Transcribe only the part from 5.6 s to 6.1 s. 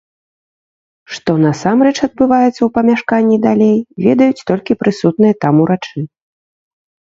урачы.